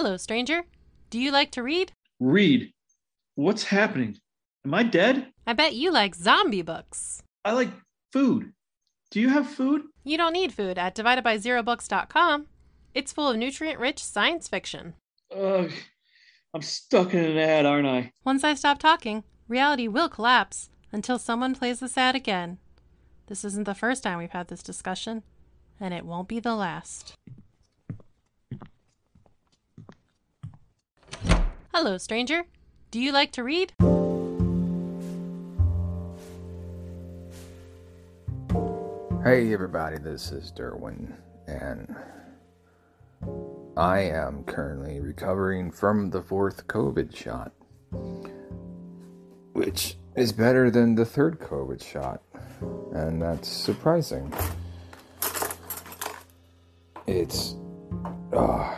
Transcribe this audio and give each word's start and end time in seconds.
Hello, 0.00 0.16
stranger. 0.16 0.62
Do 1.10 1.18
you 1.18 1.32
like 1.32 1.50
to 1.50 1.60
read? 1.60 1.90
Read. 2.20 2.72
What's 3.34 3.64
happening? 3.64 4.18
Am 4.64 4.72
I 4.72 4.84
dead? 4.84 5.32
I 5.44 5.54
bet 5.54 5.74
you 5.74 5.90
like 5.90 6.14
zombie 6.14 6.62
books. 6.62 7.24
I 7.44 7.50
like 7.50 7.70
food. 8.12 8.52
Do 9.10 9.18
you 9.18 9.30
have 9.30 9.48
food? 9.48 9.82
You 10.04 10.16
don't 10.16 10.34
need 10.34 10.52
food 10.52 10.78
at 10.78 10.94
dividedbyzerobooks.com. 10.94 12.46
It's 12.94 13.12
full 13.12 13.28
of 13.28 13.38
nutrient 13.38 13.80
rich 13.80 14.04
science 14.04 14.46
fiction. 14.46 14.94
Ugh. 15.36 15.72
I'm 16.54 16.62
stuck 16.62 17.12
in 17.12 17.24
an 17.24 17.36
ad, 17.36 17.66
aren't 17.66 17.88
I? 17.88 18.12
Once 18.24 18.44
I 18.44 18.54
stop 18.54 18.78
talking, 18.78 19.24
reality 19.48 19.88
will 19.88 20.08
collapse 20.08 20.70
until 20.92 21.18
someone 21.18 21.56
plays 21.56 21.80
this 21.80 21.98
ad 21.98 22.14
again. 22.14 22.58
This 23.26 23.44
isn't 23.44 23.64
the 23.64 23.74
first 23.74 24.04
time 24.04 24.18
we've 24.18 24.30
had 24.30 24.46
this 24.46 24.62
discussion, 24.62 25.24
and 25.80 25.92
it 25.92 26.06
won't 26.06 26.28
be 26.28 26.38
the 26.38 26.54
last. 26.54 27.14
Hello, 31.80 31.96
stranger. 31.96 32.42
Do 32.90 32.98
you 32.98 33.12
like 33.12 33.30
to 33.34 33.44
read? 33.44 33.72
Hey 39.22 39.52
everybody, 39.52 39.98
this 39.98 40.32
is 40.32 40.50
Derwin, 40.50 41.14
and 41.46 41.94
I 43.76 44.00
am 44.00 44.42
currently 44.42 44.98
recovering 44.98 45.70
from 45.70 46.10
the 46.10 46.20
fourth 46.20 46.66
COVID 46.66 47.14
shot, 47.14 47.52
which 49.52 49.98
is 50.16 50.32
better 50.32 50.72
than 50.72 50.96
the 50.96 51.04
third 51.04 51.38
COVID 51.38 51.80
shot, 51.80 52.22
and 52.92 53.22
that's 53.22 53.46
surprising. 53.46 54.34
It's, 57.06 57.54
uh, 58.32 58.74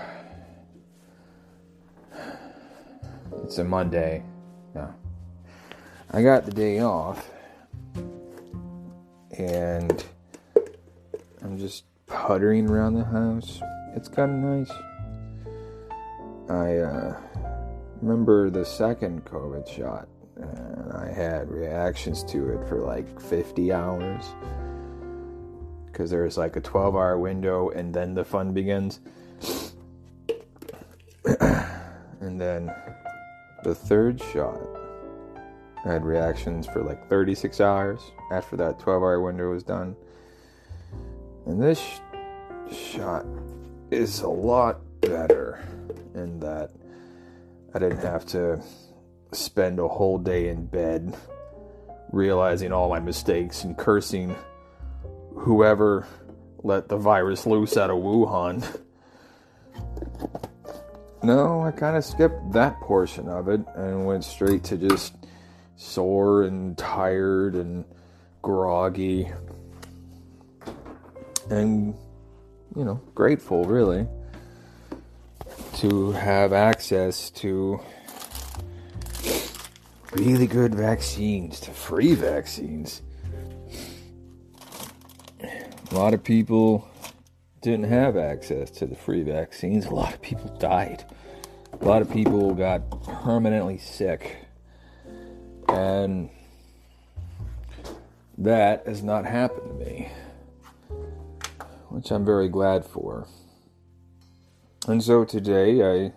it's 3.51 3.59
a 3.59 3.65
Monday. 3.65 4.23
No, 4.77 4.95
I 6.13 6.23
got 6.23 6.45
the 6.47 6.53
day 6.53 6.79
off, 6.79 7.29
and 9.37 10.05
I'm 11.43 11.59
just 11.59 11.83
puttering 12.07 12.71
around 12.71 12.95
the 12.95 13.03
house. 13.03 13.61
It's 13.97 14.07
kind 14.07 14.31
of 14.31 14.69
nice. 14.69 14.71
I 16.49 16.77
uh, 16.77 17.21
remember 18.01 18.51
the 18.51 18.65
second 18.65 19.25
COVID 19.25 19.69
shot, 19.69 20.07
and 20.37 20.93
I 20.93 21.11
had 21.11 21.51
reactions 21.51 22.23
to 22.27 22.51
it 22.51 22.69
for 22.69 22.79
like 22.79 23.21
50 23.21 23.73
hours. 23.73 24.27
Because 25.87 26.09
there's 26.09 26.39
like 26.39 26.55
a 26.55 26.61
12 26.61 26.95
hour 26.95 27.19
window, 27.19 27.71
and 27.71 27.93
then 27.93 28.15
the 28.15 28.25
fun 28.25 28.55
begins. 28.55 29.01
and 31.41 32.41
then 32.41 32.73
the 33.63 33.75
third 33.75 34.23
shot, 34.33 34.61
I 35.85 35.93
had 35.93 36.05
reactions 36.05 36.67
for 36.67 36.83
like 36.83 37.09
36 37.09 37.61
hours 37.61 38.01
after 38.33 38.57
that 38.57 38.79
12 38.79 39.03
hour 39.03 39.21
window 39.21 39.51
was 39.51 39.63
done. 39.63 39.97
And 41.47 41.63
this 41.63 41.81
sh- 41.81 42.75
shot 42.75 43.25
is 43.91 44.21
a 44.21 44.29
lot 44.29 44.81
better 45.01 45.65
in 46.15 46.39
that 46.41 46.71
I 47.75 47.79
didn't 47.79 48.03
have 48.03 48.27
to 48.27 48.63
spend 49.33 49.79
a 49.79 49.89
whole 49.89 50.19
day 50.19 50.49
in 50.49 50.67
bed 50.67 51.17
realizing 52.13 52.73
all 52.73 52.89
my 52.89 52.99
mistakes 52.99 53.65
and 53.65 53.77
cursing 53.79 54.35
whoever 55.35 56.07
let 56.63 56.89
the 56.89 56.97
virus 56.97 57.47
loose 57.47 57.77
out 57.77 57.91
of 57.91 57.97
Wuhan. 57.97 58.81
No, 61.23 61.63
I 61.63 61.71
kind 61.71 61.97
of 61.97 62.05
skipped 62.05 62.53
that 62.53 62.81
portion 62.81 63.29
of 63.29 63.49
it 63.49 63.61
and 63.77 64.07
went 64.07 64.25
straight 64.25 64.65
to 64.65 64.79
just 64.79 65.15
sore 65.77 66.45
and 66.45 66.77
tired 66.79 67.55
and 67.55 67.85
groggy 68.43 69.31
and, 71.51 71.95
you 72.75 72.85
know, 72.85 73.01
grateful 73.15 73.65
really 73.65 74.07
to 75.75 76.13
have 76.13 76.53
access 76.53 77.31
to 77.31 77.81
really 80.13 80.47
good 80.47 80.75
vaccines, 80.75 81.61
to 81.61 81.71
free 81.71 82.15
vaccines. 82.15 83.03
A 85.43 85.95
lot 85.95 86.15
of 86.15 86.23
people 86.25 86.89
didn't 87.61 87.91
have 87.91 88.17
access 88.17 88.71
to 88.71 88.87
the 88.87 88.97
free 88.97 89.23
vaccines. 89.23 89.87
A 89.87 89.95
lot 89.95 90.15
of 90.15 90.23
people 90.23 90.49
died. 90.59 91.05
A 91.81 91.85
lot 91.85 92.03
of 92.03 92.11
people 92.11 92.55
got 92.55 93.03
permanently 93.03 93.79
sick. 93.79 94.39
And 95.69 96.31
that 98.39 98.87
has 98.87 99.03
not 99.03 99.27
happened 99.27 99.79
to 99.79 99.85
me, 99.85 100.11
which 101.91 102.11
I'm 102.11 102.25
very 102.25 102.49
glad 102.49 102.85
for. 102.85 103.27
And 104.89 105.03
so 105.03 105.25
today 105.25 105.83
I 105.83 106.13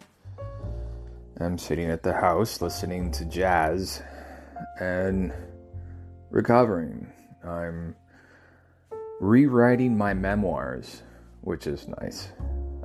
am 1.43 1.57
sitting 1.57 1.89
at 1.89 2.03
the 2.03 2.13
house 2.13 2.61
listening 2.61 3.11
to 3.11 3.25
jazz 3.25 4.01
and 4.79 5.33
recovering. 6.29 7.11
I'm 7.45 7.95
rewriting 9.19 9.97
my 9.97 10.13
memoirs, 10.13 11.03
which 11.43 11.67
is 11.67 11.87
nice. 11.87 12.29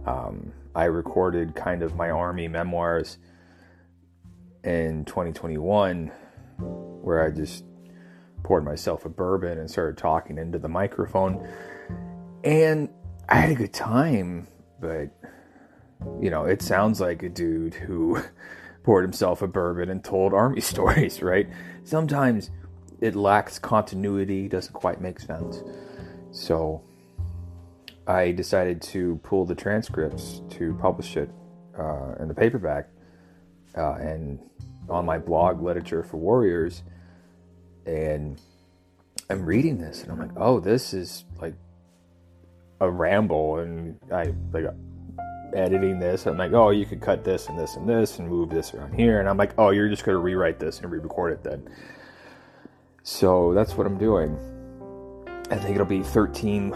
Um, 0.06 0.52
I 0.74 0.84
recorded 0.84 1.54
kind 1.54 1.82
of 1.82 1.94
my 1.94 2.10
army 2.10 2.48
memoirs 2.48 3.18
in 4.64 5.04
2021 5.04 6.10
where 6.58 7.24
I 7.24 7.30
just 7.30 7.64
poured 8.42 8.64
myself 8.64 9.04
a 9.04 9.08
bourbon 9.08 9.58
and 9.58 9.70
started 9.70 9.96
talking 9.96 10.38
into 10.38 10.58
the 10.58 10.68
microphone. 10.68 11.48
And 12.44 12.88
I 13.28 13.36
had 13.36 13.50
a 13.50 13.54
good 13.54 13.72
time, 13.72 14.48
but 14.80 15.10
you 16.20 16.30
know, 16.30 16.44
it 16.44 16.62
sounds 16.62 17.00
like 17.00 17.22
a 17.22 17.28
dude 17.28 17.74
who 17.74 18.20
poured 18.82 19.04
himself 19.04 19.42
a 19.42 19.46
bourbon 19.46 19.88
and 19.88 20.02
told 20.02 20.32
army 20.32 20.60
stories, 20.72 21.22
right? 21.22 21.48
Sometimes 21.84 22.50
it 23.00 23.14
lacks 23.14 23.58
continuity, 23.58 24.48
doesn't 24.48 24.74
quite 24.74 25.00
make 25.00 25.20
sense. 25.20 25.62
So 26.30 26.82
I 28.08 28.32
decided 28.32 28.80
to 28.82 29.20
pull 29.22 29.44
the 29.44 29.54
transcripts 29.54 30.40
to 30.56 30.72
publish 30.80 31.18
it 31.18 31.30
uh, 31.78 32.14
in 32.18 32.28
the 32.28 32.34
paperback 32.34 32.88
uh, 33.76 33.92
and 33.96 34.40
on 34.88 35.04
my 35.04 35.18
blog, 35.18 35.62
Literature 35.62 36.02
for 36.02 36.16
Warriors. 36.16 36.82
And 37.84 38.40
I'm 39.28 39.44
reading 39.44 39.76
this 39.76 40.02
and 40.02 40.10
I'm 40.10 40.18
like, 40.18 40.30
oh, 40.38 40.58
this 40.58 40.94
is 40.94 41.26
like 41.38 41.52
a 42.80 42.90
ramble. 42.90 43.58
And 43.58 43.98
I 44.10 44.32
like 44.52 44.64
editing 45.54 45.98
this. 45.98 46.26
I'm 46.26 46.38
like, 46.38 46.54
oh, 46.54 46.70
you 46.70 46.86
could 46.86 47.02
cut 47.02 47.24
this 47.24 47.48
and 47.48 47.58
this 47.58 47.76
and 47.76 47.86
this 47.86 48.18
and 48.18 48.26
move 48.26 48.48
this 48.48 48.72
around 48.72 48.94
here. 48.94 49.20
And 49.20 49.28
I'm 49.28 49.36
like, 49.36 49.52
oh, 49.58 49.68
you're 49.68 49.90
just 49.90 50.04
going 50.04 50.14
to 50.14 50.20
rewrite 50.20 50.58
this 50.58 50.80
and 50.80 50.90
re 50.90 50.98
record 50.98 51.34
it 51.34 51.44
then. 51.44 51.68
So 53.02 53.52
that's 53.52 53.74
what 53.74 53.86
I'm 53.86 53.98
doing. 53.98 54.38
I 55.50 55.56
think 55.56 55.74
it'll 55.74 55.86
be 55.86 56.02
13 56.02 56.74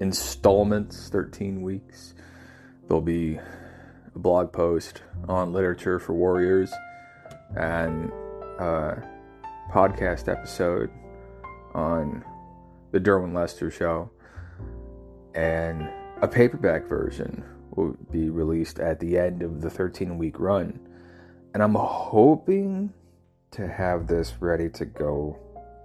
installments, 0.00 1.08
13 1.08 1.62
weeks. 1.62 2.14
There'll 2.86 3.00
be 3.00 3.38
a 4.14 4.18
blog 4.18 4.52
post 4.52 5.02
on 5.28 5.52
literature 5.52 5.98
for 5.98 6.14
warriors 6.14 6.72
and 7.56 8.10
a 8.58 9.02
podcast 9.72 10.28
episode 10.28 10.90
on 11.74 12.24
the 12.90 13.00
Derwin 13.00 13.34
Lester 13.34 13.70
show 13.70 14.10
and 15.34 15.88
a 16.20 16.28
paperback 16.28 16.86
version 16.86 17.44
will 17.76 17.96
be 18.10 18.28
released 18.28 18.80
at 18.80 18.98
the 18.98 19.18
end 19.18 19.42
of 19.42 19.60
the 19.60 19.70
13 19.70 20.18
week 20.18 20.40
run. 20.40 20.80
And 21.54 21.62
I'm 21.62 21.76
hoping 21.76 22.92
to 23.52 23.68
have 23.68 24.06
this 24.06 24.34
ready 24.40 24.68
to 24.70 24.84
go 24.84 25.38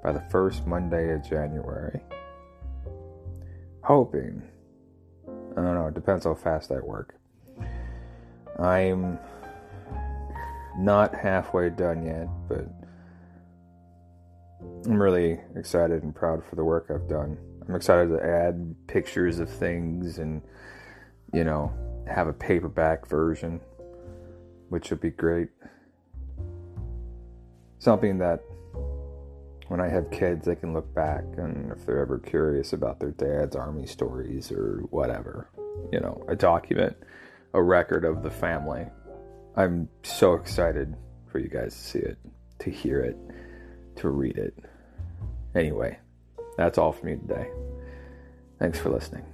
by 0.04 0.12
the 0.12 0.24
first 0.32 0.66
Monday 0.66 1.14
of 1.14 1.24
January. 1.24 2.02
Hoping. 3.84 4.42
I 5.28 5.56
don't 5.56 5.76
know, 5.76 5.88
it 5.88 5.94
depends 5.94 6.24
how 6.26 6.36
fast 6.36 6.72
I 6.72 6.80
work. 6.80 7.16
I'm 8.58 9.20
not 10.78 11.14
halfway 11.14 11.70
done 11.70 12.06
yet, 12.06 12.28
but 12.48 12.66
I'm 14.86 15.02
really 15.02 15.40
excited 15.56 16.04
and 16.04 16.16
proud 16.16 16.44
for 16.46 16.56
the 16.56 16.64
work 16.64 16.90
I've 16.90 17.10
done. 17.10 17.38
I'm 17.68 17.76
excited 17.76 18.08
to 18.10 18.24
add 18.24 18.74
pictures 18.88 19.40
of 19.40 19.50
things 19.50 20.18
and, 20.18 20.42
you 21.34 21.44
know, 21.44 21.72
have 22.08 22.28
a 22.28 22.34
paperback 22.34 23.08
version, 23.08 23.60
which 24.70 24.90
would 24.90 25.02
be 25.02 25.12
great. 25.12 25.50
Something 27.80 28.18
that 28.20 28.44
when 29.68 29.80
I 29.80 29.90
have 29.90 30.12
kids, 30.12 30.46
they 30.46 30.56
can 30.56 30.74
look 30.74 30.94
back 30.94 31.24
and 31.38 31.72
if 31.72 31.86
they're 31.86 32.02
ever 32.02 32.20
curious 32.20 32.74
about 32.74 33.00
their 33.00 33.12
dad's 33.12 33.56
army 33.56 33.86
stories 33.86 34.52
or 34.52 34.84
whatever, 34.90 35.50
you 35.92 36.00
know, 36.00 36.24
a 36.28 36.36
document 36.36 36.98
a 37.54 37.62
record 37.62 38.04
of 38.04 38.24
the 38.24 38.32
family. 38.32 38.86
I'm 39.56 39.90
so 40.04 40.34
excited 40.34 40.96
for 41.32 41.40
you 41.40 41.48
guys 41.48 41.74
to 41.76 41.82
see 41.82 42.00
it, 42.00 42.18
to 42.60 42.72
hear 42.72 43.00
it, 43.00 43.18
to 43.98 44.10
read 44.10 44.38
it. 44.38 44.58
Anyway, 45.56 46.00
that's 46.58 46.78
all 46.78 46.92
for 46.92 47.06
me 47.06 47.16
today. 47.16 47.48
Thanks 48.60 48.80
for 48.80 48.90
listening. 48.90 49.33